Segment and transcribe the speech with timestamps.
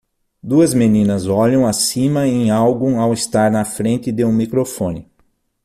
[0.41, 5.07] Duas meninas olham acima em algo ao estar na frente de um microfone.